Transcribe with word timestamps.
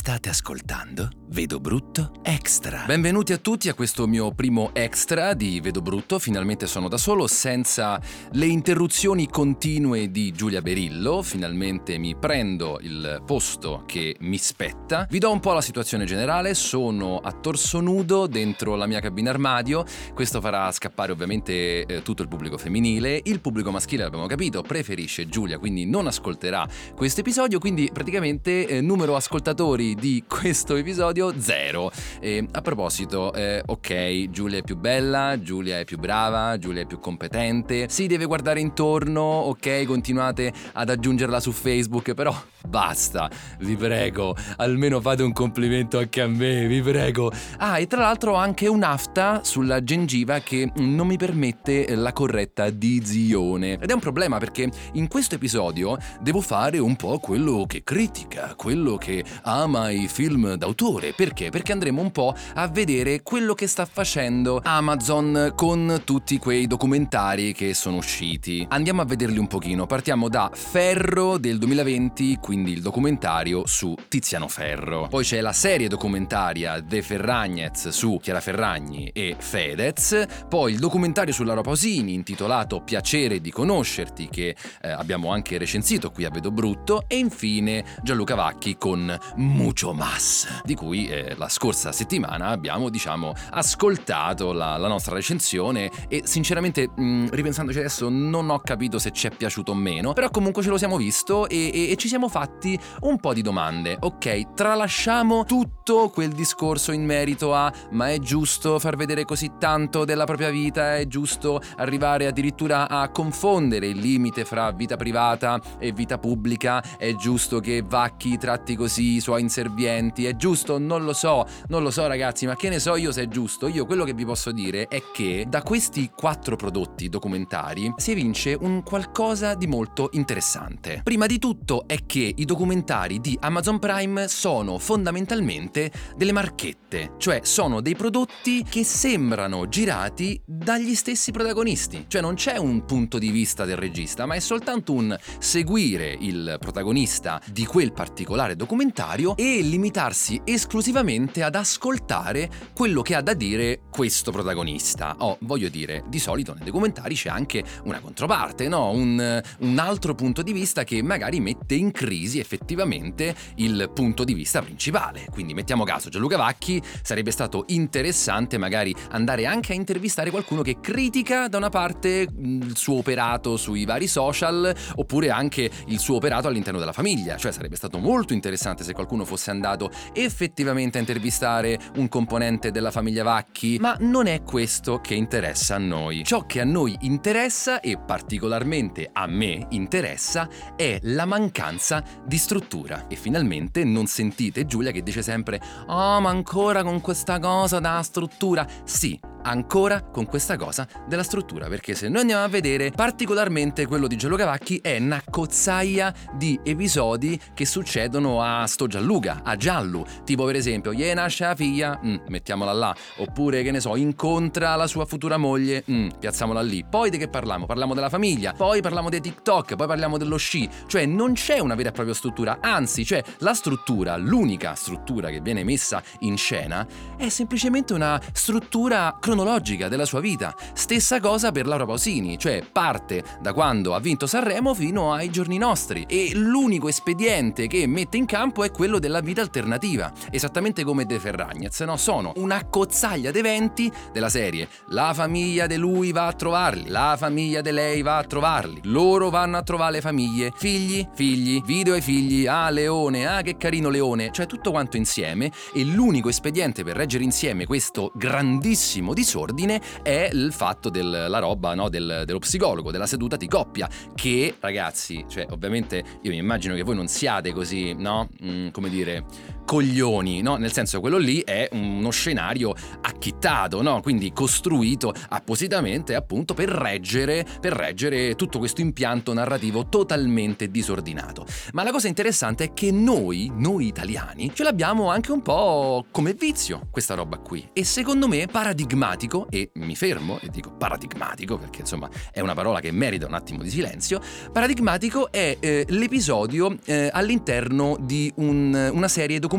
State 0.00 0.30
ascoltando 0.30 1.10
Vedo 1.28 1.60
Brutto 1.60 2.12
Extra. 2.22 2.84
Benvenuti 2.86 3.32
a 3.34 3.36
tutti 3.36 3.68
a 3.68 3.74
questo 3.74 4.06
mio 4.08 4.32
primo 4.32 4.70
extra 4.72 5.34
di 5.34 5.60
Vedo 5.60 5.82
Brutto. 5.82 6.18
Finalmente 6.18 6.66
sono 6.66 6.88
da 6.88 6.96
solo, 6.96 7.26
senza 7.26 8.00
le 8.32 8.46
interruzioni 8.46 9.28
continue 9.28 10.10
di 10.10 10.32
Giulia 10.32 10.62
Berillo. 10.62 11.22
Finalmente 11.22 11.98
mi 11.98 12.16
prendo 12.16 12.78
il 12.80 13.22
posto 13.26 13.84
che 13.86 14.16
mi 14.20 14.38
spetta. 14.38 15.06
Vi 15.08 15.18
do 15.18 15.30
un 15.30 15.38
po' 15.38 15.52
la 15.52 15.60
situazione 15.60 16.06
generale. 16.06 16.54
Sono 16.54 17.18
a 17.18 17.32
torso 17.32 17.80
nudo 17.80 18.26
dentro 18.26 18.74
la 18.74 18.86
mia 18.86 19.00
cabina 19.00 19.30
armadio. 19.30 19.84
Questo 20.14 20.40
farà 20.40 20.72
scappare 20.72 21.12
ovviamente 21.12 21.84
eh, 21.84 22.02
tutto 22.02 22.22
il 22.22 22.28
pubblico 22.28 22.56
femminile. 22.56 23.20
Il 23.24 23.40
pubblico 23.40 23.70
maschile, 23.70 24.04
l'abbiamo 24.04 24.26
capito, 24.26 24.62
preferisce 24.62 25.28
Giulia, 25.28 25.58
quindi 25.58 25.84
non 25.84 26.06
ascolterà 26.06 26.66
questo 26.96 27.20
episodio. 27.20 27.58
Quindi 27.60 27.90
praticamente 27.92 28.66
eh, 28.66 28.80
numero 28.80 29.14
ascoltatori 29.14 29.89
di 29.94 30.24
questo 30.26 30.76
episodio 30.76 31.32
zero. 31.38 31.90
E 32.20 32.46
a 32.50 32.60
proposito, 32.60 33.32
eh, 33.32 33.62
ok, 33.64 34.30
Giulia 34.30 34.58
è 34.58 34.62
più 34.62 34.76
bella, 34.76 35.40
Giulia 35.40 35.78
è 35.78 35.84
più 35.84 35.98
brava, 35.98 36.58
Giulia 36.58 36.82
è 36.82 36.86
più 36.86 36.98
competente, 36.98 37.88
si 37.88 38.06
deve 38.06 38.26
guardare 38.26 38.60
intorno, 38.60 39.22
ok, 39.22 39.84
continuate 39.84 40.52
ad 40.72 40.90
aggiungerla 40.90 41.40
su 41.40 41.52
Facebook, 41.52 42.14
però 42.14 42.34
basta, 42.66 43.30
vi 43.60 43.76
prego, 43.76 44.36
almeno 44.56 45.00
fate 45.00 45.22
un 45.22 45.32
complimento 45.32 45.98
anche 45.98 46.20
a 46.20 46.26
me, 46.26 46.66
vi 46.66 46.80
prego. 46.82 47.32
Ah, 47.58 47.78
e 47.78 47.86
tra 47.86 48.00
l'altro 48.00 48.32
ho 48.32 48.36
anche 48.36 48.68
un'afta 48.68 49.40
sulla 49.44 49.82
gengiva 49.82 50.40
che 50.40 50.70
non 50.76 51.06
mi 51.06 51.16
permette 51.16 51.94
la 51.94 52.12
corretta 52.12 52.70
dizione. 52.70 53.74
Ed 53.74 53.90
è 53.90 53.92
un 53.92 54.00
problema 54.00 54.38
perché 54.38 54.70
in 54.92 55.08
questo 55.08 55.36
episodio 55.36 55.98
devo 56.20 56.40
fare 56.40 56.78
un 56.78 56.96
po' 56.96 57.18
quello 57.18 57.64
che 57.66 57.82
critica, 57.82 58.54
quello 58.56 58.96
che 58.96 59.24
ama 59.42 59.79
ama 59.80 59.90
i 59.90 60.08
film 60.08 60.54
d'autore. 60.54 61.12
Perché? 61.12 61.50
Perché 61.50 61.72
andremo 61.72 62.02
un 62.02 62.10
po' 62.10 62.34
a 62.54 62.68
vedere 62.68 63.22
quello 63.22 63.54
che 63.54 63.66
sta 63.66 63.86
facendo 63.86 64.60
Amazon 64.62 65.52
con 65.54 66.02
tutti 66.04 66.38
quei 66.38 66.66
documentari 66.66 67.52
che 67.52 67.72
sono 67.72 67.96
usciti. 67.96 68.66
Andiamo 68.68 69.00
a 69.00 69.04
vederli 69.04 69.38
un 69.38 69.46
pochino. 69.46 69.86
Partiamo 69.86 70.28
da 70.28 70.50
Ferro 70.52 71.38
del 71.38 71.58
2020, 71.58 72.36
quindi 72.40 72.72
il 72.72 72.82
documentario 72.82 73.66
su 73.66 73.94
Tiziano 74.08 74.48
Ferro. 74.48 75.06
Poi 75.08 75.24
c'è 75.24 75.40
la 75.40 75.52
serie 75.52 75.88
documentaria 75.88 76.80
De 76.80 77.02
Ferragnez 77.02 77.88
su 77.88 78.18
Chiara 78.20 78.40
Ferragni 78.40 79.10
e 79.14 79.36
Fedez. 79.38 80.26
Poi 80.48 80.72
il 80.72 80.78
documentario 80.78 81.32
sulla 81.32 81.58
Pausini 81.60 82.14
intitolato 82.14 82.80
Piacere 82.82 83.40
di 83.40 83.50
conoscerti 83.50 84.28
che 84.30 84.54
eh, 84.82 84.90
abbiamo 84.90 85.32
anche 85.32 85.58
recensito 85.58 86.10
qui 86.10 86.24
a 86.24 86.30
Vedo 86.30 86.50
Brutto. 86.50 87.04
E 87.06 87.16
infine 87.16 87.84
Gianluca 88.02 88.34
Vacchi 88.34 88.76
con 88.76 89.16
Mucho 89.60 89.92
Mas, 89.92 90.62
di 90.64 90.74
cui 90.74 91.06
eh, 91.06 91.34
la 91.36 91.50
scorsa 91.50 91.92
settimana 91.92 92.46
abbiamo, 92.46 92.88
diciamo, 92.88 93.34
ascoltato 93.50 94.52
la, 94.52 94.78
la 94.78 94.88
nostra 94.88 95.14
recensione 95.14 95.90
e 96.08 96.22
sinceramente, 96.24 96.88
mh, 96.88 97.02
mm, 97.02 97.26
ripensandoci 97.30 97.78
adesso, 97.78 98.08
non 98.08 98.48
ho 98.48 98.58
capito 98.60 98.98
se 98.98 99.10
ci 99.10 99.26
è 99.26 99.30
piaciuto 99.30 99.72
o 99.72 99.74
meno, 99.74 100.14
però 100.14 100.30
comunque 100.30 100.62
ce 100.62 100.70
lo 100.70 100.78
siamo 100.78 100.96
visto 100.96 101.46
e, 101.46 101.70
e, 101.74 101.90
e 101.90 101.96
ci 101.96 102.08
siamo 102.08 102.28
fatti 102.28 102.78
un 103.00 103.20
po' 103.20 103.34
di 103.34 103.42
domande. 103.42 103.98
Ok, 104.00 104.54
tralasciamo 104.54 105.44
tutto 105.44 106.08
quel 106.08 106.30
discorso 106.30 106.92
in 106.92 107.04
merito 107.04 107.54
a 107.54 107.70
ma 107.90 108.10
è 108.10 108.18
giusto 108.18 108.78
far 108.78 108.96
vedere 108.96 109.26
così 109.26 109.52
tanto 109.58 110.06
della 110.06 110.24
propria 110.24 110.48
vita, 110.48 110.96
è 110.96 111.06
giusto 111.06 111.60
arrivare 111.76 112.26
addirittura 112.26 112.88
a 112.88 113.10
confondere 113.10 113.88
il 113.88 113.98
limite 113.98 114.46
fra 114.46 114.70
vita 114.70 114.96
privata 114.96 115.60
e 115.78 115.92
vita 115.92 116.16
pubblica, 116.16 116.82
è 116.96 117.14
giusto 117.14 117.60
che 117.60 117.82
Vacchi 117.86 118.38
tratti 118.38 118.74
così 118.74 119.16
i 119.16 119.20
suoi 119.20 119.48
inservienti, 119.50 120.26
è 120.26 120.36
giusto? 120.36 120.78
Non 120.78 121.04
lo 121.04 121.12
so, 121.12 121.44
non 121.66 121.82
lo 121.82 121.90
so 121.90 122.06
ragazzi, 122.06 122.46
ma 122.46 122.54
che 122.54 122.68
ne 122.68 122.78
so 122.78 122.94
io 122.94 123.10
se 123.10 123.22
è 123.22 123.28
giusto? 123.28 123.66
Io 123.66 123.84
quello 123.84 124.04
che 124.04 124.14
vi 124.14 124.24
posso 124.24 124.52
dire 124.52 124.86
è 124.86 125.02
che 125.12 125.44
da 125.48 125.62
questi 125.62 126.10
quattro 126.14 126.54
prodotti 126.54 127.08
documentari 127.08 127.92
si 127.96 128.12
evince 128.12 128.56
un 128.58 128.84
qualcosa 128.84 129.54
di 129.54 129.66
molto 129.66 130.10
interessante. 130.12 131.00
Prima 131.02 131.26
di 131.26 131.38
tutto 131.38 131.84
è 131.88 132.06
che 132.06 132.32
i 132.34 132.44
documentari 132.44 133.20
di 133.20 133.36
Amazon 133.40 133.80
Prime 133.80 134.28
sono 134.28 134.78
fondamentalmente 134.78 135.90
delle 136.16 136.32
marchette, 136.32 137.14
cioè 137.18 137.40
sono 137.42 137.80
dei 137.80 137.96
prodotti 137.96 138.62
che 138.62 138.84
sembrano 138.84 139.68
girati 139.68 140.40
dagli 140.44 140.94
stessi 140.94 141.32
protagonisti, 141.32 142.04
cioè 142.06 142.20
non 142.20 142.34
c'è 142.34 142.56
un 142.56 142.84
punto 142.84 143.18
di 143.18 143.30
vista 143.30 143.64
del 143.64 143.76
regista, 143.76 144.26
ma 144.26 144.34
è 144.34 144.40
soltanto 144.40 144.92
un 144.92 145.16
seguire 145.38 146.16
il 146.20 146.56
protagonista 146.60 147.40
di 147.50 147.66
quel 147.66 147.92
particolare 147.92 148.54
documentario 148.54 149.36
e 149.40 149.62
limitarsi 149.62 150.38
esclusivamente 150.44 151.42
ad 151.42 151.54
ascoltare 151.54 152.50
quello 152.74 153.00
che 153.00 153.14
ha 153.14 153.22
da 153.22 153.32
dire 153.32 153.80
questo 153.90 154.32
protagonista. 154.32 155.14
Oh, 155.20 155.38
voglio 155.40 155.70
dire, 155.70 156.04
di 156.08 156.18
solito 156.18 156.52
nei 156.52 156.66
documentari 156.66 157.14
c'è 157.14 157.30
anche 157.30 157.64
una 157.84 158.00
controparte, 158.00 158.68
no? 158.68 158.90
Un, 158.90 159.42
un 159.60 159.78
altro 159.78 160.14
punto 160.14 160.42
di 160.42 160.52
vista 160.52 160.84
che 160.84 161.02
magari 161.02 161.40
mette 161.40 161.74
in 161.74 161.90
crisi 161.90 162.38
effettivamente 162.38 163.34
il 163.54 163.90
punto 163.94 164.24
di 164.24 164.34
vista 164.34 164.60
principale. 164.60 165.24
Quindi 165.30 165.54
mettiamo 165.54 165.84
caso, 165.84 166.10
Gianluca 166.10 166.36
Vacchi 166.36 166.82
sarebbe 167.00 167.30
stato 167.30 167.64
interessante 167.68 168.58
magari 168.58 168.94
andare 169.12 169.46
anche 169.46 169.72
a 169.72 169.74
intervistare 169.74 170.28
qualcuno 170.28 170.60
che 170.60 170.80
critica 170.80 171.48
da 171.48 171.56
una 171.56 171.70
parte 171.70 172.28
il 172.38 172.76
suo 172.76 172.98
operato 172.98 173.56
sui 173.56 173.86
vari 173.86 174.06
social 174.06 174.74
oppure 174.96 175.30
anche 175.30 175.70
il 175.86 175.98
suo 175.98 176.16
operato 176.16 176.46
all'interno 176.46 176.78
della 176.78 176.92
famiglia, 176.92 177.38
cioè 177.38 177.52
sarebbe 177.52 177.76
stato 177.76 177.96
molto 177.96 178.34
interessante 178.34 178.84
se 178.84 178.92
qualcuno 178.92 179.28
fosse 179.30 179.52
andato 179.52 179.90
effettivamente 180.12 180.98
a 180.98 181.00
intervistare 181.00 181.78
un 181.96 182.08
componente 182.08 182.72
della 182.72 182.90
famiglia 182.90 183.22
Vacchi, 183.22 183.78
ma 183.78 183.96
non 184.00 184.26
è 184.26 184.42
questo 184.42 185.00
che 185.00 185.14
interessa 185.14 185.76
a 185.76 185.78
noi. 185.78 186.24
Ciò 186.24 186.46
che 186.46 186.60
a 186.60 186.64
noi 186.64 186.96
interessa 187.02 187.78
e 187.78 187.96
particolarmente 187.96 189.08
a 189.12 189.28
me 189.28 189.66
interessa 189.70 190.48
è 190.74 190.98
la 191.02 191.26
mancanza 191.26 192.02
di 192.26 192.38
struttura. 192.38 193.06
E 193.06 193.14
finalmente 193.14 193.84
non 193.84 194.06
sentite 194.06 194.66
Giulia 194.66 194.90
che 194.90 195.04
dice 195.04 195.22
sempre 195.22 195.60
"Oh, 195.86 196.20
ma 196.20 196.30
ancora 196.30 196.82
con 196.82 197.00
questa 197.00 197.38
cosa 197.38 197.78
da 197.78 198.02
struttura". 198.02 198.66
Sì, 198.82 199.18
ancora 199.42 200.02
con 200.02 200.26
questa 200.26 200.56
cosa 200.56 200.86
della 201.06 201.22
struttura, 201.22 201.68
perché 201.68 201.94
se 201.94 202.08
noi 202.08 202.20
andiamo 202.20 202.44
a 202.44 202.48
vedere 202.48 202.90
particolarmente 202.90 203.86
quello 203.86 204.06
di 204.06 204.16
Gianluca 204.16 204.44
Vacchi 204.44 204.78
è 204.82 204.98
una 204.98 205.22
cozzaia 205.28 206.12
di 206.34 206.58
episodi 206.62 207.40
che 207.54 207.64
succedono 207.64 208.42
a 208.42 208.66
sto 208.66 208.86
Gianluca, 208.86 209.40
a 209.44 209.56
Giallu, 209.56 210.04
tipo 210.24 210.44
per 210.44 210.56
esempio 210.56 210.92
gli 210.92 211.04
nasce 211.12 211.44
la 211.44 211.54
figlia, 211.54 211.98
mm, 212.04 212.16
mettiamola 212.28 212.72
là, 212.72 212.94
oppure 213.18 213.62
che 213.62 213.70
ne 213.70 213.80
so, 213.80 213.96
incontra 213.96 214.74
la 214.76 214.86
sua 214.86 215.04
futura 215.06 215.36
moglie, 215.36 215.84
mm, 215.90 216.08
piazziamola 216.18 216.60
lì. 216.60 216.84
Poi 216.88 217.10
di 217.10 217.18
che 217.18 217.28
parliamo? 217.28 217.66
Parliamo 217.66 217.94
della 217.94 218.08
famiglia, 218.08 218.52
poi 218.52 218.80
parliamo 218.80 219.08
dei 219.08 219.20
TikTok, 219.20 219.76
poi 219.76 219.86
parliamo 219.86 220.18
dello 220.18 220.36
sci, 220.36 220.68
cioè 220.86 221.06
non 221.06 221.32
c'è 221.34 221.58
una 221.58 221.74
vera 221.74 221.90
e 221.90 221.92
propria 221.92 222.14
struttura, 222.14 222.58
anzi, 222.60 223.04
cioè 223.04 223.22
la 223.38 223.54
struttura, 223.54 224.16
l'unica 224.16 224.74
struttura 224.74 225.30
che 225.30 225.40
viene 225.40 225.64
messa 225.64 226.02
in 226.20 226.36
scena 226.36 226.86
è 227.16 227.28
semplicemente 227.28 227.92
una 227.92 228.20
struttura 228.32 229.16
cronologica 229.30 229.86
della 229.86 230.04
sua 230.04 230.20
vita. 230.20 230.54
Stessa 230.72 231.20
cosa 231.20 231.52
per 231.52 231.66
Laura 231.66 231.86
Pausini, 231.86 232.36
cioè 232.36 232.64
parte 232.70 233.22
da 233.40 233.52
quando 233.52 233.94
ha 233.94 234.00
vinto 234.00 234.26
Sanremo 234.26 234.74
fino 234.74 235.12
ai 235.12 235.30
giorni 235.30 235.56
nostri 235.56 236.04
e 236.08 236.32
l'unico 236.34 236.88
espediente 236.88 237.68
che 237.68 237.86
mette 237.86 238.16
in 238.16 238.26
campo 238.26 238.64
è 238.64 238.72
quello 238.72 238.98
della 238.98 239.20
vita 239.20 239.40
alternativa, 239.40 240.12
esattamente 240.30 240.82
come 240.82 241.04
De 241.06 241.20
Ferragnez, 241.20 241.78
no? 241.82 241.96
Sono 241.96 242.32
una 242.36 242.66
cozzaglia 242.66 243.30
di 243.30 243.38
eventi 243.38 243.90
della 244.12 244.28
serie. 244.28 244.68
La 244.88 245.12
famiglia 245.14 245.68
di 245.68 245.76
lui 245.76 246.10
va 246.10 246.26
a 246.26 246.32
trovarli, 246.32 246.88
la 246.88 247.14
famiglia 247.16 247.60
di 247.60 247.70
lei 247.70 248.02
va 248.02 248.18
a 248.18 248.24
trovarli, 248.24 248.80
loro 248.84 249.30
vanno 249.30 249.58
a 249.58 249.62
trovare 249.62 249.92
le 249.92 250.00
famiglie, 250.00 250.52
figli, 250.56 251.06
figli, 251.14 251.62
video 251.62 251.94
ai 251.94 252.00
figli, 252.00 252.48
ah 252.48 252.70
leone, 252.70 253.28
ah 253.28 253.42
che 253.42 253.56
carino 253.56 253.90
leone, 253.90 254.30
cioè 254.32 254.46
tutto 254.46 254.72
quanto 254.72 254.96
insieme 254.96 255.52
e 255.72 255.84
l'unico 255.84 256.28
espediente 256.28 256.82
per 256.82 256.96
reggere 256.96 257.22
insieme 257.22 257.66
questo 257.66 258.10
grandissimo 258.14 259.14
disordine 259.20 259.80
è 260.02 260.30
il 260.32 260.50
fatto 260.52 260.88
della 260.88 261.38
roba 261.38 261.74
no, 261.74 261.90
del, 261.90 262.22
dello 262.24 262.38
psicologo, 262.38 262.90
della 262.90 263.06
seduta 263.06 263.36
di 263.36 263.46
coppia, 263.46 263.88
che 264.14 264.56
ragazzi, 264.58 265.26
cioè 265.28 265.46
ovviamente 265.50 266.02
io 266.22 266.30
mi 266.30 266.38
immagino 266.38 266.74
che 266.74 266.82
voi 266.82 266.94
non 266.94 267.06
siate 267.06 267.52
così, 267.52 267.92
no? 267.92 268.28
Mm, 268.42 268.68
come 268.68 268.88
dire, 268.88 269.24
coglioni, 269.70 270.42
no? 270.42 270.56
Nel 270.56 270.72
senso 270.72 270.98
quello 270.98 271.16
lì 271.16 271.42
è 271.44 271.68
uno 271.70 272.10
scenario 272.10 272.74
acchittato, 273.02 273.82
no? 273.82 274.00
Quindi 274.00 274.32
costruito 274.32 275.14
appositamente 275.28 276.16
appunto 276.16 276.54
per 276.54 276.68
reggere, 276.68 277.46
per 277.60 277.74
reggere 277.74 278.34
tutto 278.34 278.58
questo 278.58 278.80
impianto 278.80 279.32
narrativo 279.32 279.86
totalmente 279.88 280.72
disordinato. 280.72 281.46
Ma 281.72 281.84
la 281.84 281.92
cosa 281.92 282.08
interessante 282.08 282.64
è 282.64 282.72
che 282.72 282.90
noi, 282.90 283.48
noi 283.54 283.86
italiani, 283.86 284.50
ce 284.52 284.64
l'abbiamo 284.64 285.08
anche 285.08 285.30
un 285.30 285.40
po' 285.40 286.04
come 286.10 286.34
vizio 286.34 286.88
questa 286.90 287.14
roba 287.14 287.38
qui. 287.38 287.68
E 287.72 287.84
secondo 287.84 288.26
me 288.26 288.48
paradigmatico 288.50 289.46
e 289.50 289.70
mi 289.74 289.94
fermo 289.94 290.40
e 290.40 290.48
dico 290.48 290.72
paradigmatico 290.72 291.58
perché 291.58 291.82
insomma 291.82 292.10
è 292.32 292.40
una 292.40 292.54
parola 292.54 292.80
che 292.80 292.90
merita 292.90 293.26
un 293.26 293.34
attimo 293.34 293.62
di 293.62 293.70
silenzio, 293.70 294.20
paradigmatico 294.52 295.30
è 295.30 295.56
eh, 295.60 295.84
l'episodio 295.90 296.76
eh, 296.86 297.08
all'interno 297.12 297.96
di 298.00 298.32
un, 298.38 298.90
una 298.92 299.06
serie 299.06 299.38
documentaria 299.38 299.58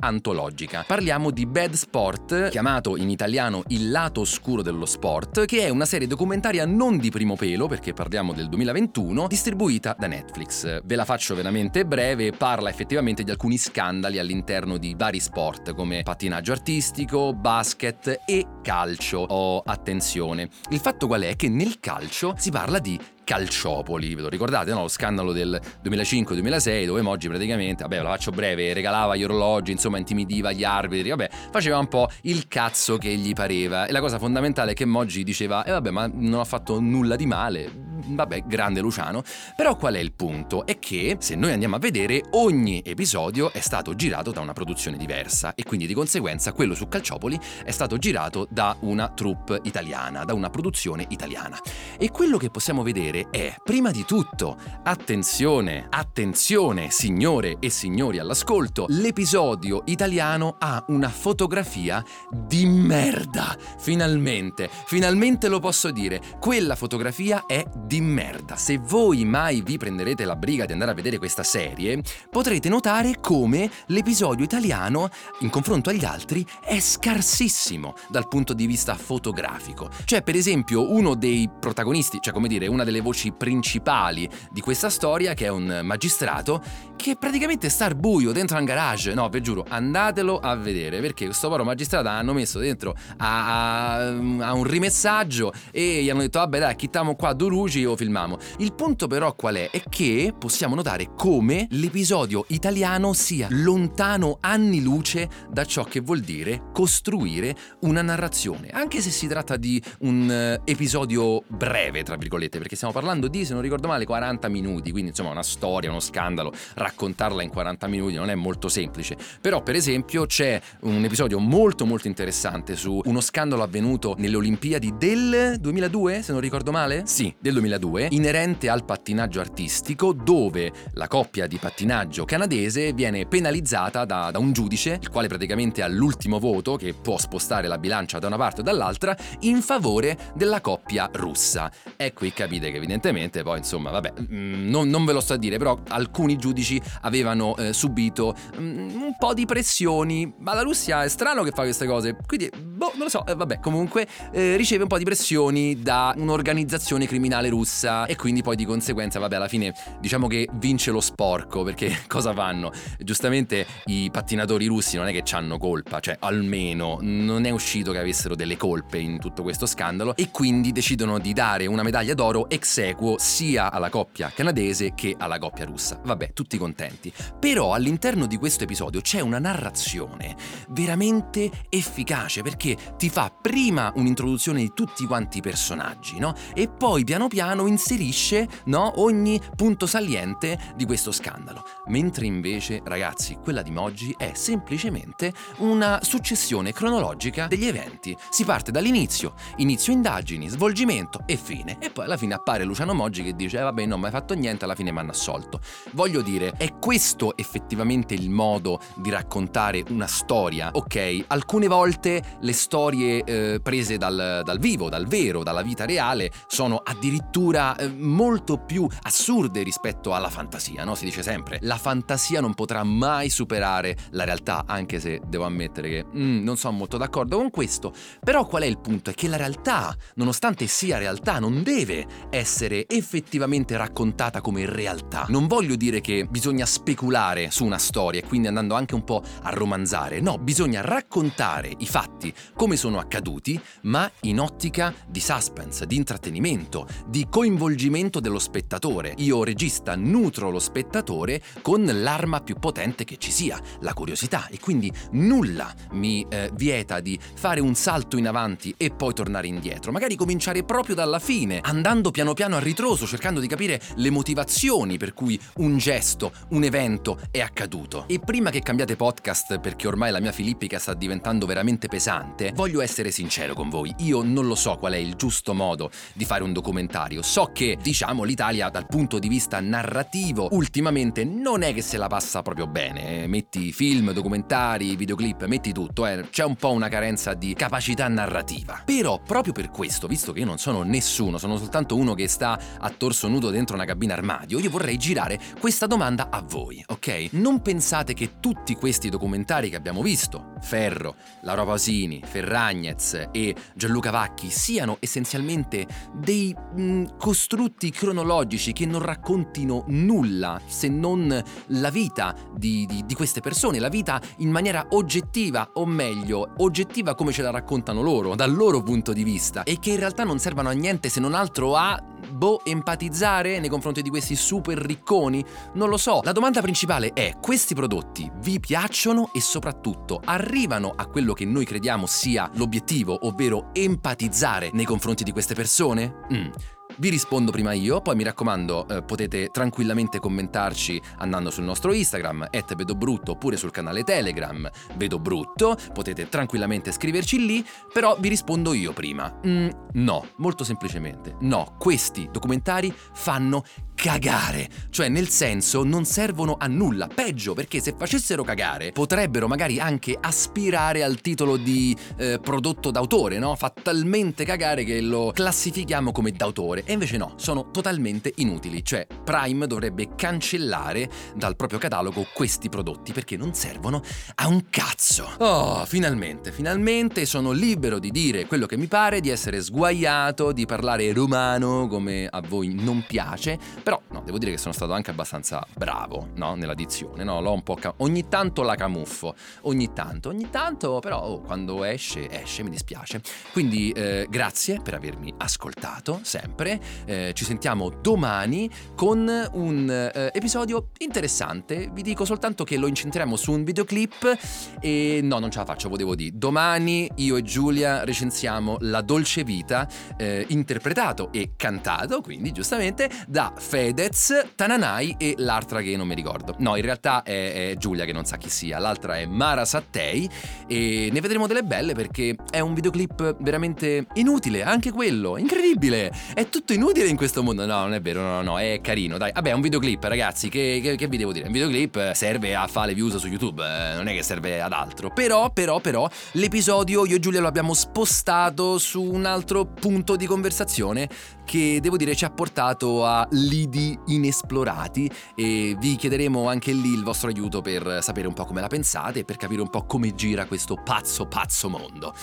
antologica. 0.00 0.84
Parliamo 0.86 1.30
di 1.30 1.46
Bad 1.46 1.72
Sport, 1.72 2.48
chiamato 2.48 2.96
in 2.96 3.10
italiano 3.10 3.62
Il 3.68 3.90
lato 3.90 4.20
oscuro 4.20 4.62
dello 4.62 4.86
sport, 4.86 5.44
che 5.44 5.66
è 5.66 5.68
una 5.68 5.84
serie 5.84 6.06
documentaria 6.06 6.64
non 6.64 6.98
di 6.98 7.10
primo 7.10 7.36
pelo, 7.36 7.66
perché 7.66 7.92
parliamo 7.92 8.32
del 8.32 8.48
2021, 8.48 9.26
distribuita 9.26 9.94
da 9.98 10.06
Netflix. 10.06 10.80
Ve 10.84 10.96
la 10.96 11.04
faccio 11.04 11.34
veramente 11.34 11.84
breve, 11.84 12.32
parla 12.32 12.70
effettivamente 12.70 13.22
di 13.22 13.30
alcuni 13.30 13.58
scandali 13.58 14.18
all'interno 14.18 14.78
di 14.78 14.94
vari 14.96 15.20
sport 15.20 15.74
come 15.74 16.02
pattinaggio 16.02 16.52
artistico, 16.52 17.32
basket 17.34 18.20
e 18.26 18.46
calcio. 18.62 19.18
Oh, 19.18 19.62
attenzione. 19.64 20.48
Il 20.70 20.78
fatto 20.78 21.06
qual 21.06 21.22
è? 21.22 21.36
Che 21.36 21.48
nel 21.48 21.80
calcio 21.80 22.34
si 22.36 22.50
parla 22.50 22.78
di 22.78 22.98
Calciopoli, 23.24 24.14
ve 24.14 24.22
lo 24.22 24.28
ricordate, 24.28 24.70
no? 24.72 24.82
Lo 24.82 24.88
scandalo 24.88 25.32
del 25.32 25.60
2005-2006 25.82 26.84
dove 26.84 27.02
Moggi 27.02 27.28
praticamente, 27.28 27.82
vabbè 27.82 28.02
la 28.02 28.10
faccio 28.10 28.30
breve, 28.30 28.72
regalava 28.72 29.16
gli 29.16 29.24
orologi, 29.24 29.72
insomma 29.72 29.98
intimidiva 29.98 30.52
gli 30.52 30.62
arbitri, 30.62 31.08
vabbè, 31.08 31.30
faceva 31.50 31.78
un 31.78 31.88
po' 31.88 32.08
il 32.22 32.46
cazzo 32.46 32.98
che 32.98 33.08
gli 33.16 33.32
pareva. 33.32 33.86
E 33.86 33.92
la 33.92 34.00
cosa 34.00 34.18
fondamentale 34.18 34.72
è 34.72 34.74
che 34.74 34.84
Moggi 34.84 35.24
diceva, 35.24 35.64
eh 35.64 35.72
vabbè 35.72 35.90
ma 35.90 36.08
non 36.12 36.40
ha 36.40 36.44
fatto 36.44 36.78
nulla 36.78 37.16
di 37.16 37.26
male, 37.26 37.70
vabbè, 38.06 38.44
grande 38.46 38.80
Luciano. 38.80 39.22
Però 39.56 39.76
qual 39.76 39.94
è 39.94 39.98
il 39.98 40.12
punto? 40.12 40.66
È 40.66 40.78
che 40.78 41.16
se 41.20 41.34
noi 41.34 41.52
andiamo 41.52 41.76
a 41.76 41.78
vedere, 41.78 42.22
ogni 42.32 42.82
episodio 42.84 43.52
è 43.52 43.60
stato 43.60 43.94
girato 43.94 44.30
da 44.30 44.40
una 44.40 44.52
produzione 44.52 44.96
diversa 44.96 45.54
e 45.54 45.62
quindi 45.62 45.86
di 45.86 45.94
conseguenza 45.94 46.52
quello 46.52 46.74
su 46.74 46.88
Calciopoli 46.88 47.38
è 47.64 47.70
stato 47.70 47.98
girato 47.98 48.46
da 48.50 48.76
una 48.80 49.08
troupe 49.08 49.60
italiana, 49.64 50.24
da 50.24 50.34
una 50.34 50.50
produzione 50.50 51.04
italiana. 51.08 51.58
E 51.98 52.10
quello 52.10 52.36
che 52.36 52.50
possiamo 52.50 52.82
vedere 52.82 53.28
è, 53.30 53.54
prima 53.62 53.90
di 53.90 54.04
tutto, 54.04 54.56
attenzione, 54.82 55.86
attenzione, 55.88 56.90
signore 56.90 57.56
e 57.60 57.70
signori 57.70 58.18
all'ascolto, 58.18 58.86
l'episodio 58.88 59.82
italiano 59.86 60.56
ha 60.58 60.84
una 60.88 61.08
fotografia 61.08 62.04
di 62.30 62.66
merda. 62.66 63.56
Finalmente, 63.78 64.68
finalmente 64.86 65.48
lo 65.48 65.60
posso 65.60 65.90
dire, 65.90 66.20
quella 66.38 66.76
fotografia 66.76 67.46
è 67.46 67.64
di 67.74 67.93
di 67.94 68.00
merda. 68.00 68.56
Se 68.56 68.78
voi 68.78 69.24
mai 69.24 69.62
vi 69.62 69.78
prenderete 69.78 70.24
la 70.24 70.34
briga 70.34 70.64
di 70.64 70.72
andare 70.72 70.90
a 70.90 70.94
vedere 70.94 71.18
questa 71.18 71.44
serie, 71.44 72.02
potrete 72.28 72.68
notare 72.68 73.20
come 73.20 73.70
l'episodio 73.86 74.44
italiano, 74.44 75.08
in 75.40 75.50
confronto 75.50 75.90
agli 75.90 76.04
altri, 76.04 76.44
è 76.60 76.80
scarsissimo 76.80 77.94
dal 78.08 78.26
punto 78.26 78.52
di 78.52 78.66
vista 78.66 78.96
fotografico. 78.96 79.90
Cioè, 80.04 80.22
per 80.22 80.34
esempio, 80.34 80.90
uno 80.92 81.14
dei 81.14 81.48
protagonisti, 81.60 82.18
cioè 82.20 82.32
come 82.32 82.48
dire, 82.48 82.66
una 82.66 82.82
delle 82.82 83.00
voci 83.00 83.30
principali 83.30 84.28
di 84.50 84.60
questa 84.60 84.90
storia, 84.90 85.34
che 85.34 85.44
è 85.44 85.50
un 85.50 85.82
magistrato, 85.84 86.60
che 86.96 87.14
praticamente 87.16 87.68
sta 87.68 87.84
al 87.84 87.94
buio 87.94 88.32
dentro 88.32 88.58
un 88.58 88.64
garage. 88.64 89.14
No, 89.14 89.28
vi 89.28 89.40
giuro, 89.40 89.64
andatelo 89.68 90.40
a 90.40 90.56
vedere, 90.56 91.00
perché 91.00 91.26
questo 91.26 91.46
povero 91.46 91.64
magistrato 91.64 92.08
hanno 92.08 92.32
messo 92.32 92.58
dentro 92.58 92.96
a, 93.18 93.98
a, 93.98 94.06
a 94.08 94.52
un 94.54 94.64
rimessaggio 94.64 95.52
e 95.70 96.02
gli 96.02 96.10
hanno 96.10 96.22
detto, 96.22 96.40
vabbè 96.40 96.58
dai, 96.58 96.74
chittiamo 96.74 97.14
qua 97.14 97.32
due 97.34 97.48
luci 97.50 97.83
o 97.90 97.96
filmamo. 97.96 98.38
Il 98.58 98.74
punto 98.74 99.06
però 99.06 99.34
qual 99.34 99.56
è? 99.56 99.70
È 99.70 99.82
che 99.88 100.34
possiamo 100.38 100.74
notare 100.74 101.10
come 101.16 101.66
l'episodio 101.70 102.44
italiano 102.48 103.12
sia 103.12 103.48
lontano 103.50 104.38
anni 104.40 104.82
luce 104.82 105.28
da 105.50 105.64
ciò 105.64 105.84
che 105.84 106.00
vuol 106.00 106.20
dire 106.20 106.64
costruire 106.72 107.54
una 107.80 108.02
narrazione, 108.02 108.68
anche 108.70 109.00
se 109.00 109.10
si 109.10 109.26
tratta 109.26 109.56
di 109.56 109.82
un 110.00 110.30
eh, 110.30 110.60
episodio 110.64 111.42
breve, 111.48 112.02
tra 112.02 112.16
virgolette, 112.16 112.58
perché 112.58 112.76
stiamo 112.76 112.92
parlando 112.92 113.28
di, 113.28 113.44
se 113.44 113.52
non 113.52 113.62
ricordo 113.62 113.88
male, 113.88 114.04
40 114.04 114.48
minuti, 114.48 114.90
quindi 114.90 115.10
insomma 115.10 115.30
una 115.30 115.42
storia, 115.42 115.90
uno 115.90 116.00
scandalo, 116.00 116.52
raccontarla 116.74 117.42
in 117.42 117.50
40 117.50 117.86
minuti 117.86 118.14
non 118.14 118.30
è 118.30 118.34
molto 118.34 118.68
semplice. 118.68 119.16
Però 119.40 119.62
per 119.62 119.74
esempio 119.74 120.26
c'è 120.26 120.60
un 120.80 121.04
episodio 121.04 121.38
molto 121.38 121.86
molto 121.86 122.08
interessante 122.08 122.76
su 122.76 123.00
uno 123.04 123.20
scandalo 123.20 123.62
avvenuto 123.62 124.14
nelle 124.18 124.36
Olimpiadi 124.36 124.94
del 124.96 125.56
2002, 125.60 126.22
se 126.22 126.32
non 126.32 126.40
ricordo 126.40 126.72
male? 126.72 127.02
Sì, 127.06 127.34
del 127.38 127.52
2002 127.52 127.73
2002 127.78 128.08
inerente 128.10 128.68
al 128.68 128.84
pattinaggio 128.84 129.40
artistico 129.40 130.12
dove 130.12 130.72
la 130.94 131.08
coppia 131.08 131.46
di 131.46 131.58
pattinaggio 131.58 132.24
canadese 132.24 132.92
viene 132.92 133.26
penalizzata 133.26 134.04
da, 134.04 134.30
da 134.30 134.38
un 134.38 134.52
giudice, 134.52 134.98
il 135.00 135.10
quale 135.10 135.28
praticamente 135.28 135.82
ha 135.82 135.88
l'ultimo 135.88 136.38
voto 136.38 136.76
che 136.76 136.94
può 136.94 137.18
spostare 137.18 137.66
la 137.66 137.78
bilancia 137.78 138.18
da 138.18 138.26
una 138.26 138.36
parte 138.36 138.60
o 138.60 138.64
dall'altra 138.64 139.16
in 139.40 139.60
favore 139.62 140.32
della 140.34 140.60
coppia 140.60 141.08
russa. 141.12 141.70
E 141.96 142.12
qui 142.12 142.32
capite 142.32 142.70
che 142.70 142.76
evidentemente 142.76 143.42
poi 143.42 143.58
insomma 143.58 143.90
vabbè 143.90 144.12
mm, 144.20 144.68
non, 144.68 144.88
non 144.88 145.04
ve 145.04 145.12
lo 145.12 145.20
sto 145.20 145.34
a 145.34 145.36
dire 145.36 145.58
però 145.58 145.78
alcuni 145.88 146.36
giudici 146.36 146.80
avevano 147.02 147.56
eh, 147.56 147.72
subito 147.72 148.34
mm, 148.58 149.00
un 149.00 149.16
po' 149.18 149.34
di 149.34 149.44
pressioni. 149.46 150.32
Ma 150.38 150.54
la 150.54 150.62
Russia 150.62 151.04
è 151.04 151.08
strano 151.08 151.42
che 151.42 151.50
fa 151.50 151.62
queste 151.62 151.86
cose 151.86 152.16
quindi 152.26 152.50
boh 152.54 152.92
non 152.94 153.04
lo 153.04 153.08
so. 153.08 153.26
Eh, 153.26 153.34
vabbè 153.34 153.60
comunque 153.60 154.06
eh, 154.32 154.56
riceve 154.56 154.82
un 154.82 154.88
po' 154.88 154.98
di 154.98 155.04
pressioni 155.04 155.80
da 155.80 156.14
un'organizzazione 156.16 157.06
criminale 157.06 157.48
russa 157.48 157.63
e 158.06 158.16
quindi 158.16 158.42
poi 158.42 158.56
di 158.56 158.64
conseguenza, 158.64 159.18
vabbè, 159.18 159.36
alla 159.36 159.48
fine 159.48 159.72
diciamo 160.00 160.26
che 160.26 160.48
vince 160.54 160.90
lo 160.90 161.00
sporco 161.00 161.62
perché 161.62 162.02
cosa 162.06 162.32
fanno? 162.32 162.72
Giustamente 162.98 163.66
i 163.86 164.10
pattinatori 164.10 164.66
russi 164.66 164.96
non 164.96 165.06
è 165.06 165.12
che 165.12 165.22
hanno 165.34 165.58
colpa, 165.58 166.00
cioè 166.00 166.16
almeno 166.20 166.98
non 167.00 167.44
è 167.44 167.50
uscito 167.50 167.92
che 167.92 167.98
avessero 167.98 168.34
delle 168.34 168.56
colpe 168.56 168.98
in 168.98 169.18
tutto 169.18 169.42
questo 169.42 169.66
scandalo 169.66 170.14
e 170.16 170.30
quindi 170.30 170.72
decidono 170.72 171.18
di 171.18 171.32
dare 171.32 171.66
una 171.66 171.82
medaglia 171.82 172.14
d'oro 172.14 172.48
ex 172.48 172.78
equo 172.78 173.16
sia 173.18 173.70
alla 173.70 173.88
coppia 173.88 174.30
canadese 174.34 174.92
che 174.94 175.14
alla 175.16 175.38
coppia 175.38 175.64
russa. 175.64 176.00
Vabbè, 176.04 176.32
tutti 176.32 176.58
contenti. 176.58 177.12
Però 177.38 177.72
all'interno 177.72 178.26
di 178.26 178.36
questo 178.36 178.64
episodio 178.64 179.00
c'è 179.00 179.20
una 179.20 179.38
narrazione 179.38 180.36
veramente 180.68 181.50
efficace 181.68 182.42
perché 182.42 182.76
ti 182.96 183.08
fa 183.08 183.30
prima 183.30 183.92
un'introduzione 183.94 184.60
di 184.60 184.72
tutti 184.74 185.06
quanti 185.06 185.38
i 185.38 185.42
personaggi, 185.42 186.18
no? 186.18 186.34
E 186.54 186.68
poi 186.68 187.04
piano 187.04 187.28
piano 187.28 187.53
piano 187.54 187.68
inserisce 187.68 188.48
no, 188.64 189.00
ogni 189.00 189.40
punto 189.54 189.86
saliente 189.86 190.58
di 190.74 190.84
questo 190.84 191.12
scandalo. 191.12 191.64
Mentre 191.86 192.26
invece, 192.26 192.82
ragazzi, 192.84 193.38
quella 193.40 193.62
di 193.62 193.70
Moggi 193.70 194.12
è 194.18 194.32
semplicemente 194.34 195.32
una 195.58 196.00
successione 196.02 196.72
cronologica 196.72 197.46
degli 197.46 197.66
eventi. 197.66 198.16
Si 198.28 198.44
parte 198.44 198.72
dall'inizio, 198.72 199.34
inizio 199.56 199.92
indagini, 199.92 200.48
svolgimento 200.48 201.20
e 201.26 201.36
fine. 201.36 201.76
E 201.78 201.90
poi 201.90 202.06
alla 202.06 202.16
fine 202.16 202.34
appare 202.34 202.64
Luciano 202.64 202.92
Moggi 202.92 203.22
che 203.22 203.34
dice: 203.34 203.58
eh, 203.58 203.62
vabbè, 203.62 203.84
non 203.86 203.98
ho 203.98 204.02
mai 204.02 204.10
fatto 204.10 204.34
niente, 204.34 204.64
alla 204.64 204.74
fine 204.74 204.90
mi 204.90 204.98
hanno 204.98 205.12
assolto. 205.12 205.60
Voglio 205.92 206.22
dire, 206.22 206.54
è 206.56 206.76
questo 206.78 207.36
effettivamente 207.36 208.14
il 208.14 208.30
modo 208.30 208.80
di 208.96 209.10
raccontare 209.10 209.84
una 209.90 210.08
storia. 210.08 210.70
Ok, 210.72 211.24
alcune 211.28 211.68
volte 211.68 212.38
le 212.40 212.52
storie 212.52 213.22
eh, 213.22 213.60
prese 213.62 213.96
dal, 213.96 214.42
dal 214.44 214.58
vivo, 214.58 214.88
dal 214.88 215.06
vero, 215.06 215.44
dalla 215.44 215.62
vita 215.62 215.84
reale, 215.84 216.32
sono 216.48 216.80
addirittura 216.82 217.42
addirittura 217.44 217.76
eh, 217.76 217.88
molto 217.88 218.58
più 218.58 218.88
assurde 219.02 219.62
rispetto 219.62 220.14
alla 220.14 220.30
fantasia, 220.30 220.84
no? 220.84 220.94
Si 220.94 221.04
dice 221.04 221.22
sempre, 221.22 221.58
la 221.62 221.76
fantasia 221.76 222.40
non 222.40 222.54
potrà 222.54 222.82
mai 222.84 223.28
superare 223.28 223.96
la 224.10 224.24
realtà, 224.24 224.64
anche 224.66 225.00
se 225.00 225.20
devo 225.26 225.44
ammettere 225.44 225.88
che 225.88 226.04
mm, 226.04 226.42
non 226.42 226.56
sono 226.56 226.76
molto 226.76 226.96
d'accordo 226.96 227.36
con 227.36 227.50
questo, 227.50 227.92
però 228.22 228.46
qual 228.46 228.62
è 228.62 228.66
il 228.66 228.78
punto? 228.78 229.10
È 229.10 229.14
che 229.14 229.28
la 229.28 229.36
realtà, 229.36 229.94
nonostante 230.14 230.66
sia 230.66 230.98
realtà, 230.98 231.38
non 231.38 231.62
deve 231.62 232.06
essere 232.30 232.86
effettivamente 232.88 233.76
raccontata 233.76 234.40
come 234.40 234.66
realtà. 234.66 235.26
Non 235.28 235.46
voglio 235.46 235.76
dire 235.76 236.00
che 236.00 236.26
bisogna 236.28 236.66
speculare 236.66 237.50
su 237.50 237.64
una 237.64 237.78
storia 237.78 238.20
e 238.20 238.26
quindi 238.26 238.48
andando 238.48 238.74
anche 238.74 238.94
un 238.94 239.04
po' 239.04 239.22
a 239.42 239.50
romanzare, 239.50 240.20
no, 240.20 240.38
bisogna 240.38 240.80
raccontare 240.80 241.72
i 241.78 241.86
fatti 241.86 242.32
come 242.54 242.76
sono 242.76 242.98
accaduti, 242.98 243.60
ma 243.82 244.10
in 244.20 244.40
ottica 244.40 244.92
di 245.06 245.20
suspense, 245.20 245.86
di 245.86 245.96
intrattenimento, 245.96 246.86
di 247.06 247.26
coinvolgimento 247.34 248.20
dello 248.20 248.38
spettatore. 248.38 249.12
Io, 249.16 249.42
regista, 249.42 249.96
nutro 249.96 250.50
lo 250.50 250.60
spettatore 250.60 251.42
con 251.62 251.84
l'arma 251.84 252.40
più 252.40 252.54
potente 252.60 253.02
che 253.02 253.16
ci 253.16 253.32
sia, 253.32 253.60
la 253.80 253.92
curiosità, 253.92 254.46
e 254.46 254.60
quindi 254.60 254.88
nulla 255.14 255.74
mi 255.94 256.24
eh, 256.28 256.52
vieta 256.54 257.00
di 257.00 257.18
fare 257.34 257.58
un 257.58 257.74
salto 257.74 258.18
in 258.18 258.28
avanti 258.28 258.72
e 258.76 258.90
poi 258.90 259.14
tornare 259.14 259.48
indietro, 259.48 259.90
magari 259.90 260.14
cominciare 260.14 260.62
proprio 260.62 260.94
dalla 260.94 261.18
fine, 261.18 261.58
andando 261.60 262.12
piano 262.12 262.34
piano 262.34 262.54
a 262.54 262.60
ritroso, 262.60 263.04
cercando 263.04 263.40
di 263.40 263.48
capire 263.48 263.82
le 263.96 264.10
motivazioni 264.10 264.96
per 264.96 265.12
cui 265.12 265.36
un 265.56 265.76
gesto, 265.76 266.30
un 266.50 266.62
evento 266.62 267.18
è 267.32 267.40
accaduto. 267.40 268.04
E 268.06 268.20
prima 268.20 268.50
che 268.50 268.60
cambiate 268.60 268.94
podcast, 268.94 269.58
perché 269.58 269.88
ormai 269.88 270.12
la 270.12 270.20
mia 270.20 270.30
filippica 270.30 270.78
sta 270.78 270.94
diventando 270.94 271.46
veramente 271.46 271.88
pesante, 271.88 272.52
voglio 272.54 272.80
essere 272.80 273.10
sincero 273.10 273.54
con 273.54 273.68
voi, 273.70 273.92
io 273.98 274.22
non 274.22 274.46
lo 274.46 274.54
so 274.54 274.76
qual 274.76 274.92
è 274.92 274.98
il 274.98 275.16
giusto 275.16 275.52
modo 275.52 275.90
di 276.12 276.24
fare 276.24 276.44
un 276.44 276.52
documentario. 276.52 277.22
So 277.24 277.52
che, 277.54 277.78
diciamo, 277.80 278.22
l'Italia 278.22 278.68
dal 278.68 278.86
punto 278.86 279.18
di 279.18 279.28
vista 279.28 279.58
narrativo 279.58 280.48
ultimamente 280.50 281.24
non 281.24 281.62
è 281.62 281.72
che 281.72 281.80
se 281.80 281.96
la 281.96 282.06
passa 282.06 282.42
proprio 282.42 282.66
bene. 282.66 283.22
Eh. 283.22 283.26
Metti 283.26 283.72
film, 283.72 284.12
documentari, 284.12 284.94
videoclip, 284.94 285.46
metti 285.46 285.72
tutto, 285.72 286.06
eh. 286.06 286.28
c'è 286.28 286.44
un 286.44 286.54
po' 286.54 286.72
una 286.72 286.88
carenza 286.88 287.32
di 287.32 287.54
capacità 287.54 288.06
narrativa. 288.08 288.82
Però 288.84 289.20
proprio 289.20 289.54
per 289.54 289.70
questo, 289.70 290.06
visto 290.06 290.32
che 290.32 290.40
io 290.40 290.44
non 290.44 290.58
sono 290.58 290.82
nessuno, 290.82 291.38
sono 291.38 291.56
soltanto 291.56 291.96
uno 291.96 292.12
che 292.12 292.28
sta 292.28 292.60
a 292.78 292.90
torso 292.90 293.26
nudo 293.26 293.48
dentro 293.48 293.74
una 293.74 293.86
cabina 293.86 294.12
armadio, 294.12 294.58
io 294.58 294.68
vorrei 294.68 294.98
girare 294.98 295.40
questa 295.58 295.86
domanda 295.86 296.28
a 296.28 296.42
voi, 296.46 296.84
ok? 296.86 297.28
Non 297.30 297.62
pensate 297.62 298.12
che 298.12 298.32
tutti 298.38 298.74
questi 298.74 299.08
documentari 299.08 299.70
che 299.70 299.76
abbiamo 299.76 300.02
visto, 300.02 300.52
Ferro, 300.60 301.16
Laura 301.40 301.64
Pausini, 301.64 302.20
Ferragnez 302.22 303.28
e 303.32 303.56
Gianluca 303.74 304.10
Vacchi, 304.10 304.50
siano 304.50 304.98
essenzialmente 305.00 305.86
dei 306.12 306.54
mh, 306.54 307.03
costrutti 307.18 307.90
cronologici 307.90 308.72
che 308.72 308.86
non 308.86 309.00
raccontino 309.00 309.84
nulla 309.88 310.60
se 310.66 310.88
non 310.88 311.42
la 311.66 311.90
vita 311.90 312.34
di, 312.56 312.86
di, 312.86 313.04
di 313.04 313.14
queste 313.14 313.40
persone, 313.40 313.78
la 313.78 313.88
vita 313.88 314.20
in 314.38 314.50
maniera 314.50 314.86
oggettiva, 314.90 315.70
o 315.74 315.86
meglio, 315.86 316.54
oggettiva 316.58 317.14
come 317.14 317.32
ce 317.32 317.42
la 317.42 317.50
raccontano 317.50 318.02
loro, 318.02 318.34
dal 318.34 318.54
loro 318.54 318.82
punto 318.82 319.12
di 319.12 319.24
vista, 319.24 319.62
e 319.62 319.78
che 319.78 319.90
in 319.90 319.98
realtà 319.98 320.24
non 320.24 320.38
servono 320.38 320.68
a 320.68 320.72
niente 320.72 321.08
se 321.08 321.20
non 321.20 321.34
altro 321.34 321.76
a 321.76 322.02
boh, 322.34 322.64
empatizzare 322.64 323.60
nei 323.60 323.68
confronti 323.68 324.02
di 324.02 324.10
questi 324.10 324.34
super 324.34 324.78
ricconi? 324.78 325.44
Non 325.74 325.88
lo 325.88 325.96
so. 325.96 326.20
La 326.22 326.32
domanda 326.32 326.60
principale 326.60 327.12
è: 327.12 327.36
questi 327.40 327.74
prodotti 327.74 328.30
vi 328.40 328.60
piacciono 328.60 329.30
e 329.32 329.40
soprattutto 329.40 330.20
arrivano 330.24 330.92
a 330.94 331.06
quello 331.06 331.32
che 331.32 331.44
noi 331.44 331.64
crediamo 331.64 332.06
sia 332.06 332.50
l'obiettivo, 332.54 333.26
ovvero 333.26 333.70
empatizzare 333.72 334.70
nei 334.72 334.84
confronti 334.84 335.24
di 335.24 335.32
queste 335.32 335.54
persone? 335.54 336.14
Mm. 336.32 336.50
Vi 336.96 337.08
rispondo 337.08 337.50
prima 337.50 337.72
io, 337.72 338.00
poi 338.00 338.14
mi 338.14 338.22
raccomando 338.22 338.86
eh, 338.86 339.02
potete 339.02 339.48
tranquillamente 339.48 340.20
commentarci 340.20 341.00
andando 341.18 341.50
sul 341.50 341.64
nostro 341.64 341.92
Instagram, 341.92 342.46
vedobrutto, 342.76 343.32
oppure 343.32 343.56
sul 343.56 343.72
canale 343.72 344.04
Telegram, 344.04 344.70
vedo 344.96 345.18
brutto, 345.18 345.76
potete 345.92 346.28
tranquillamente 346.28 346.92
scriverci 346.92 347.44
lì, 347.44 347.66
però 347.92 348.16
vi 348.20 348.28
rispondo 348.28 348.72
io 348.74 348.92
prima. 348.92 349.40
Mm, 349.44 349.68
no, 349.94 350.26
molto 350.36 350.62
semplicemente, 350.62 351.34
no, 351.40 351.74
questi 351.78 352.28
documentari 352.30 352.94
fanno 353.12 353.64
cagare, 353.94 354.68
cioè 354.90 355.08
nel 355.08 355.28
senso 355.28 355.84
non 355.84 356.04
servono 356.04 356.56
a 356.58 356.66
nulla, 356.66 357.06
peggio 357.06 357.54
perché 357.54 357.80
se 357.80 357.94
facessero 357.96 358.42
cagare 358.42 358.92
potrebbero 358.92 359.46
magari 359.48 359.80
anche 359.80 360.16
aspirare 360.20 361.02
al 361.02 361.20
titolo 361.20 361.56
di 361.56 361.96
eh, 362.16 362.38
prodotto 362.42 362.90
d'autore, 362.90 363.38
no? 363.38 363.54
Fa 363.56 363.72
talmente 363.82 364.44
cagare 364.44 364.84
che 364.84 365.00
lo 365.00 365.30
classifichiamo 365.32 366.12
come 366.12 366.32
d'autore 366.32 366.82
e 366.84 366.92
invece 366.92 367.16
no, 367.16 367.34
sono 367.36 367.70
totalmente 367.70 368.32
inutili, 368.36 368.84
cioè 368.84 369.06
Prime 369.24 369.66
dovrebbe 369.66 370.14
cancellare 370.14 371.08
dal 371.34 371.56
proprio 371.56 371.78
catalogo 371.78 372.26
questi 372.32 372.68
prodotti 372.68 373.12
perché 373.12 373.36
non 373.36 373.54
servono 373.54 374.02
a 374.36 374.48
un 374.48 374.64
cazzo. 374.68 375.30
Oh, 375.38 375.84
finalmente, 375.86 376.52
finalmente 376.52 377.26
sono 377.26 377.52
libero 377.52 377.98
di 377.98 378.10
dire 378.10 378.46
quello 378.46 378.66
che 378.66 378.76
mi 378.76 378.86
pare, 378.86 379.20
di 379.20 379.30
essere 379.30 379.62
sguaiato, 379.62 380.52
di 380.52 380.66
parlare 380.66 381.12
romano 381.12 381.86
come 381.88 382.26
a 382.30 382.42
voi 382.46 382.74
non 382.74 383.04
piace, 383.06 383.58
però 383.84 384.00
no, 384.08 384.22
devo 384.24 384.38
dire 384.38 384.50
che 384.50 384.58
sono 384.58 384.72
stato 384.72 384.94
anche 384.94 385.10
abbastanza 385.10 385.64
bravo, 385.76 386.28
no, 386.36 386.54
nella 386.54 386.74
dizione, 386.74 387.22
no, 387.22 387.40
l'ho 387.40 387.52
un 387.52 387.62
po' 387.62 387.74
ca- 387.74 387.92
ogni 387.98 388.28
tanto 388.28 388.62
la 388.62 388.74
camuffo, 388.74 389.34
ogni 389.62 389.92
tanto, 389.92 390.30
ogni 390.30 390.48
tanto, 390.48 391.00
però 391.00 391.20
oh, 391.20 391.40
quando 391.42 391.84
esce 391.84 392.30
esce, 392.30 392.62
mi 392.62 392.70
dispiace. 392.70 393.20
Quindi 393.52 393.90
eh, 393.90 394.26
grazie 394.28 394.80
per 394.80 394.94
avermi 394.94 395.34
ascoltato 395.36 396.20
sempre 396.22 396.80
eh, 397.04 397.32
ci 397.34 397.44
sentiamo 397.44 397.90
domani 397.90 398.70
con 398.94 399.28
un 399.52 400.10
eh, 400.14 400.30
episodio 400.32 400.88
interessante. 400.98 401.90
Vi 401.92 402.02
dico 402.02 402.24
soltanto 402.24 402.64
che 402.64 402.78
lo 402.78 402.86
incentriamo 402.86 403.36
su 403.36 403.52
un 403.52 403.64
videoclip 403.64 404.38
e 404.80 405.20
no, 405.22 405.38
non 405.38 405.50
ce 405.50 405.58
la 405.58 405.64
faccio, 405.66 405.90
volevo 405.90 406.14
dire. 406.14 406.30
Domani 406.34 407.10
io 407.16 407.36
e 407.36 407.42
Giulia 407.42 408.04
recensiamo 408.04 408.78
La 408.80 409.02
Dolce 409.02 409.44
Vita, 409.44 409.86
eh, 410.16 410.46
interpretato 410.48 411.30
e 411.32 411.52
cantato, 411.56 412.20
quindi 412.22 412.52
giustamente, 412.52 413.10
da 413.26 413.52
Fedez, 413.74 414.50
Tananai 414.54 415.16
e 415.18 415.34
l'altra 415.38 415.80
che 415.80 415.96
non 415.96 416.06
mi 416.06 416.14
ricordo. 416.14 416.54
No, 416.58 416.76
in 416.76 416.82
realtà 416.82 417.24
è, 417.24 417.70
è 417.70 417.76
Giulia 417.76 418.04
che 418.04 418.12
non 418.12 418.24
sa 418.24 418.36
chi 418.36 418.48
sia, 418.48 418.78
l'altra 418.78 419.18
è 419.18 419.26
Mara 419.26 419.64
Sattei 419.64 420.30
e 420.68 421.08
ne 421.10 421.20
vedremo 421.20 421.48
delle 421.48 421.64
belle 421.64 421.92
perché 421.92 422.36
è 422.50 422.60
un 422.60 422.72
videoclip 422.72 423.34
veramente 423.40 424.06
inutile, 424.14 424.62
anche 424.62 424.92
quello, 424.92 425.36
incredibile. 425.38 426.12
È 426.34 426.48
tutto 426.48 426.72
inutile 426.72 427.08
in 427.08 427.16
questo 427.16 427.42
mondo. 427.42 427.66
No, 427.66 427.80
non 427.80 427.94
è 427.94 428.00
vero, 428.00 428.20
no, 428.20 428.34
no, 428.36 428.42
no, 428.42 428.58
è 428.60 428.78
carino. 428.80 429.18
Dai, 429.18 429.32
vabbè, 429.32 429.50
è 429.50 429.54
un 429.54 429.60
videoclip, 429.60 430.04
ragazzi. 430.04 430.48
Che, 430.48 430.78
che, 430.80 430.94
che 430.94 431.08
vi 431.08 431.16
devo 431.16 431.32
dire? 431.32 431.46
Un 431.46 431.52
videoclip 431.52 432.12
serve 432.12 432.54
a 432.54 432.68
fare 432.68 432.86
le 432.86 432.94
views 432.94 433.16
su 433.16 433.26
YouTube, 433.26 433.60
eh, 433.60 433.96
non 433.96 434.06
è 434.06 434.14
che 434.14 434.22
serve 434.22 434.60
ad 434.60 434.72
altro. 434.72 435.10
Però, 435.10 435.50
però, 435.50 435.80
però, 435.80 436.08
l'episodio 436.34 437.04
io 437.06 437.16
e 437.16 437.18
Giulia 437.18 437.40
lo 437.40 437.48
abbiamo 437.48 437.74
spostato 437.74 438.78
su 438.78 439.02
un 439.02 439.24
altro 439.24 439.64
punto 439.64 440.14
di 440.14 440.26
conversazione 440.26 441.08
che 441.44 441.78
devo 441.80 441.96
dire 441.96 442.14
ci 442.14 442.24
ha 442.24 442.30
portato 442.30 443.04
a 443.04 443.26
lidi 443.30 443.98
inesplorati 444.06 445.10
e 445.34 445.76
vi 445.78 445.96
chiederemo 445.96 446.48
anche 446.48 446.72
lì 446.72 446.92
il 446.92 447.02
vostro 447.02 447.28
aiuto 447.28 447.60
per 447.60 447.98
sapere 448.02 448.26
un 448.26 448.34
po' 448.34 448.44
come 448.44 448.60
la 448.60 448.68
pensate 448.68 449.20
e 449.20 449.24
per 449.24 449.36
capire 449.36 449.60
un 449.60 449.70
po' 449.70 449.84
come 449.84 450.14
gira 450.14 450.46
questo 450.46 450.76
pazzo 450.82 451.26
pazzo 451.26 451.68
mondo. 451.68 452.14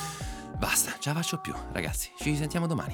Basta, 0.58 0.94
ce 1.00 1.10
la 1.10 1.16
faccio 1.16 1.40
più, 1.40 1.54
ragazzi. 1.72 2.12
Ci 2.16 2.36
sentiamo 2.36 2.68
domani. 2.68 2.94